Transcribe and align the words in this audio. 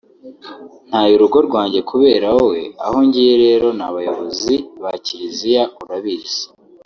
ntaye 0.87 1.11
urugo 1.15 1.37
rwanjye 1.47 1.79
kubera 1.89 2.25
wowe 2.35 2.61
aho 2.85 2.97
ngiye 3.07 3.33
rero 3.43 3.67
ni 3.77 3.83
abayobozi 3.87 4.53
ba 4.81 4.91
Kiriziya 5.05 5.63
urabizi 5.83 6.41